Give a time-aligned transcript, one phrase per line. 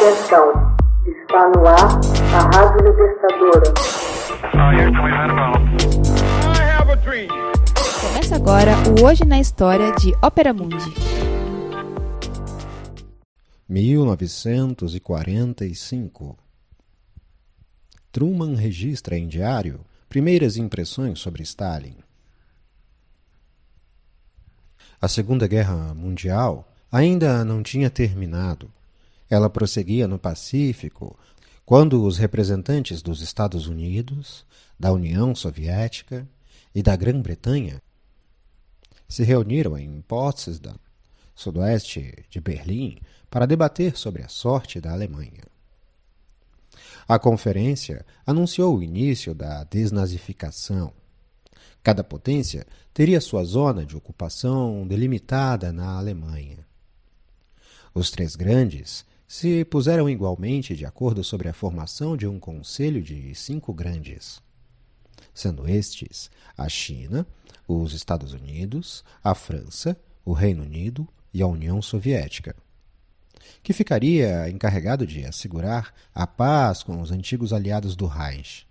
[0.00, 0.46] Atenção,
[1.04, 1.90] está no ar
[2.32, 3.74] a Rádio Libertadora.
[8.00, 10.94] Começa agora o Hoje na História de Ópera Mundi.
[13.68, 16.38] 1945
[18.12, 21.96] Truman registra em diário primeiras impressões sobre Stalin.
[25.00, 28.70] A Segunda Guerra Mundial ainda não tinha terminado.
[29.28, 31.18] Ela prosseguia no Pacífico
[31.64, 34.46] quando os representantes dos Estados Unidos,
[34.78, 36.26] da União Soviética
[36.74, 37.82] e da Grã-Bretanha
[39.08, 40.76] se reuniram em Potsdam,
[41.34, 42.98] sudoeste de Berlim,
[43.30, 45.44] para debater sobre a sorte da Alemanha.
[47.06, 50.92] A conferência anunciou o início da desnazificação.
[51.82, 56.66] Cada potência teria sua zona de ocupação delimitada na Alemanha.
[57.94, 63.34] Os três grandes se puseram igualmente de acordo sobre a formação de um conselho de
[63.34, 64.40] cinco grandes,
[65.34, 67.26] sendo estes a China,
[67.68, 72.56] os Estados Unidos, a França, o Reino Unido e a União Soviética,
[73.62, 78.66] que ficaria encarregado de assegurar a paz com os antigos aliados do Reich.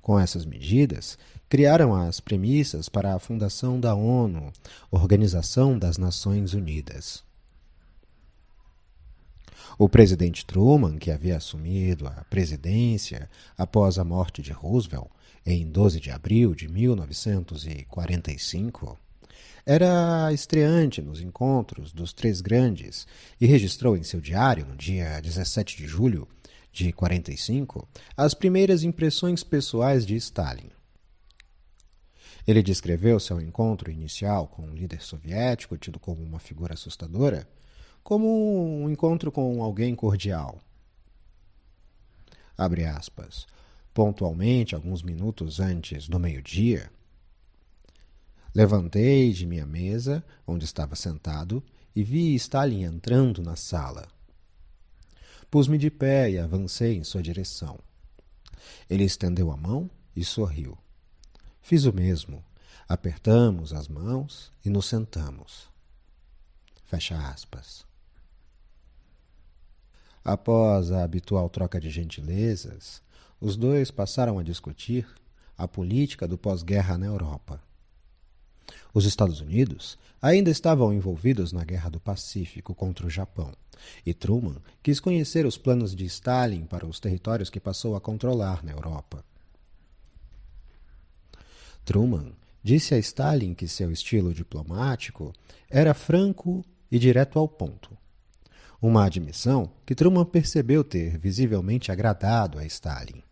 [0.00, 4.52] Com essas medidas, criaram as premissas para a fundação da ONU,
[4.88, 7.24] Organização das Nações Unidas.
[9.76, 15.08] O presidente Truman, que havia assumido a presidência após a morte de Roosevelt
[15.44, 18.96] em 12 de abril de 1945,
[19.66, 23.04] era estreante nos encontros dos três grandes
[23.40, 26.28] e registrou em seu diário, no dia 17 de julho
[26.72, 30.70] de 45, as primeiras impressões pessoais de Stalin.
[32.46, 37.48] Ele descreveu seu encontro inicial com o líder soviético, tido como uma figura assustadora,
[38.04, 40.60] como um encontro com alguém cordial.
[42.56, 43.46] Abre aspas.
[43.94, 46.90] Pontualmente, alguns minutos antes do meio-dia,
[48.54, 51.62] levantei de minha mesa, onde estava sentado,
[51.94, 54.06] e vi Stalin entrando na sala.
[55.50, 57.78] Pus-me de pé e avancei em sua direção.
[58.90, 60.76] Ele estendeu a mão e sorriu.
[61.62, 62.44] Fiz o mesmo.
[62.88, 65.70] Apertamos as mãos e nos sentamos.
[66.84, 67.86] Fecha aspas.
[70.24, 73.02] Após a habitual troca de gentilezas,
[73.38, 75.06] os dois passaram a discutir
[75.58, 77.62] a política do pós-guerra na Europa.
[78.94, 83.52] Os Estados Unidos ainda estavam envolvidos na Guerra do Pacífico contra o Japão,
[84.06, 88.64] e Truman quis conhecer os planos de Stalin para os territórios que passou a controlar
[88.64, 89.22] na Europa.
[91.84, 95.34] Truman disse a Stalin que seu estilo diplomático
[95.68, 97.94] era franco e direto ao ponto
[98.80, 103.22] uma admissão que Truman percebeu ter visivelmente agradado a Stalin.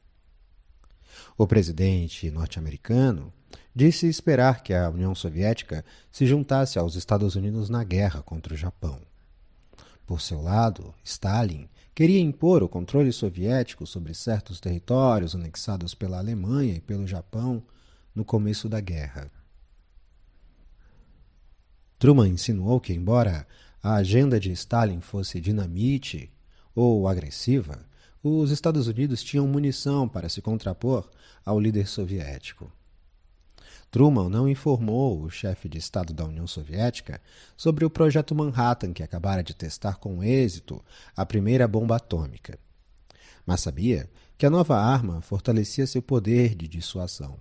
[1.37, 3.33] O presidente norte-americano
[3.75, 8.57] disse esperar que a União Soviética se juntasse aos Estados Unidos na guerra contra o
[8.57, 9.01] Japão.
[10.07, 16.75] Por seu lado, Stalin queria impor o controle soviético sobre certos territórios anexados pela Alemanha
[16.75, 17.63] e pelo Japão
[18.15, 19.31] no começo da guerra.
[21.99, 23.47] Truman insinuou que, embora
[23.83, 26.31] a agenda de Stalin fosse dinamite
[26.75, 27.85] ou agressiva,
[28.23, 31.11] os Estados Unidos tinham munição para se contrapor
[31.45, 32.71] ao líder soviético.
[33.91, 37.21] Truman não informou o chefe de Estado da União Soviética
[37.57, 40.83] sobre o projeto Manhattan que acabara de testar com êxito
[41.17, 42.59] a primeira bomba atômica.
[43.45, 47.37] Mas sabia que a nova arma fortalecia seu poder de dissuasão.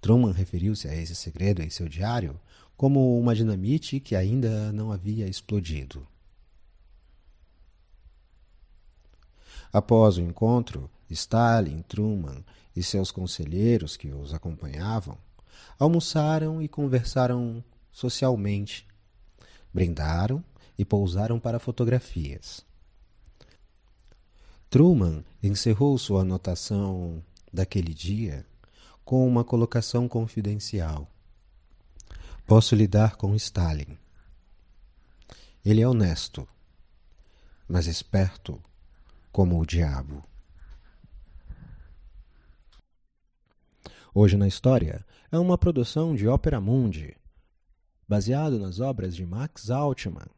[0.00, 2.38] Truman referiu-se a esse segredo em seu diário
[2.76, 6.06] como uma dinamite que ainda não havia explodido.
[9.72, 12.44] Após o encontro, Stalin, Truman
[12.74, 15.18] e seus conselheiros que os acompanhavam
[15.78, 18.86] almoçaram e conversaram socialmente,
[19.72, 20.42] brindaram
[20.78, 22.64] e pousaram para fotografias.
[24.68, 27.22] Truman encerrou sua anotação
[27.52, 28.44] daquele dia
[29.04, 31.08] com uma colocação confidencial.
[32.46, 33.98] Posso lidar com Stalin.
[35.64, 36.48] Ele é honesto,
[37.66, 38.62] mas esperto
[39.32, 40.22] como o diabo.
[44.14, 47.16] Hoje na História é uma produção de Ópera Mundi,
[48.06, 50.30] baseado nas obras de Max Altman,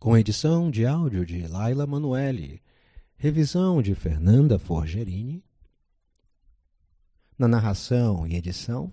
[0.00, 2.60] com edição de áudio de Laila Manuelle,
[3.16, 5.44] revisão de Fernanda Forgerini,
[7.38, 8.92] na narração e edição